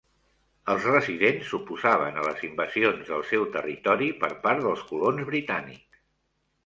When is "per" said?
4.25-4.31